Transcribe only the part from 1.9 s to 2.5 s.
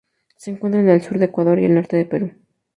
de Perú.